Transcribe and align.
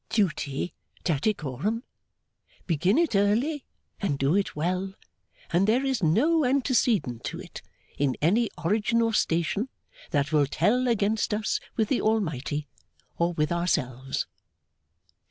'Duty, 0.09 0.73
Tattycoram. 1.03 1.83
Begin 2.65 2.97
it 2.97 3.15
early, 3.15 3.67
and 3.99 4.17
do 4.17 4.35
it 4.35 4.55
well; 4.55 4.95
and 5.53 5.67
there 5.67 5.85
is 5.85 6.01
no 6.01 6.43
antecedent 6.43 7.23
to 7.23 7.39
it, 7.39 7.61
in 7.99 8.17
any 8.19 8.49
origin 8.57 8.99
or 9.03 9.13
station, 9.13 9.69
that 10.09 10.31
will 10.31 10.47
tell 10.47 10.87
against 10.87 11.35
us 11.35 11.59
with 11.77 11.87
the 11.89 12.01
Almighty, 12.01 12.67
or 13.19 13.33
with 13.33 13.51
ourselves. 13.51 14.25